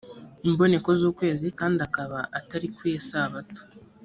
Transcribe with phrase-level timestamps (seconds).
[0.47, 3.61] imboneko z’ukwezi kandi akaba atari ku isabato